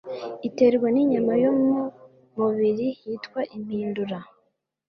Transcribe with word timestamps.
iterwa 0.47 0.87
n' 0.95 1.01
inyama 1.03 1.33
yo 1.43 1.51
mu 1.61 1.73
mubiri 2.37 2.87
yitwa 3.07 3.39
impindura 3.55 4.17